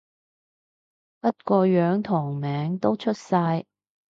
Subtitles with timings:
[1.19, 3.67] 不過樣同名都出晒